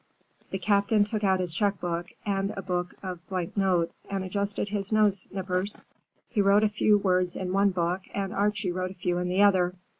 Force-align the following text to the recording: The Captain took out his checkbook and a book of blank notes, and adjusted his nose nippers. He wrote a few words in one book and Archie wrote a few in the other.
The 0.49 0.57
Captain 0.57 1.03
took 1.03 1.23
out 1.23 1.39
his 1.39 1.53
checkbook 1.53 2.07
and 2.25 2.49
a 2.57 2.63
book 2.63 2.95
of 3.03 3.19
blank 3.29 3.55
notes, 3.55 4.07
and 4.09 4.23
adjusted 4.23 4.69
his 4.69 4.91
nose 4.91 5.27
nippers. 5.31 5.79
He 6.27 6.41
wrote 6.41 6.63
a 6.63 6.69
few 6.69 6.97
words 6.97 7.35
in 7.35 7.53
one 7.53 7.69
book 7.69 8.01
and 8.11 8.33
Archie 8.33 8.71
wrote 8.71 8.89
a 8.89 8.95
few 8.95 9.19
in 9.19 9.29
the 9.29 9.43
other. 9.43 9.75